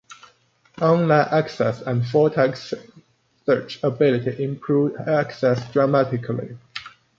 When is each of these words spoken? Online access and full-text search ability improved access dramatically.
Online 0.81 1.27
access 1.29 1.81
and 1.83 2.03
full-text 2.03 2.73
search 3.45 3.83
ability 3.83 4.43
improved 4.43 4.99
access 5.01 5.71
dramatically. 5.73 6.57